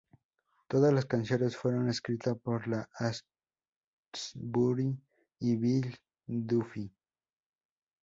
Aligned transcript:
Todas 0.67 0.91
las 0.91 1.05
canciones 1.05 1.55
fueron 1.55 1.87
escritas 1.87 2.35
por 2.39 2.67
Ian 2.67 2.87
Astbury 2.97 4.99
y 5.37 5.55
Billy 5.57 5.95
Duffy. 6.25 6.91